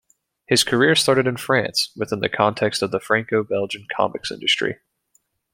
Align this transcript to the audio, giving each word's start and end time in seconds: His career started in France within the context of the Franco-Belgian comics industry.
His 0.47 0.63
career 0.63 0.95
started 0.95 1.27
in 1.27 1.37
France 1.37 1.91
within 1.95 2.21
the 2.21 2.27
context 2.27 2.81
of 2.81 2.89
the 2.89 2.99
Franco-Belgian 2.99 3.85
comics 3.95 4.31
industry. 4.31 4.79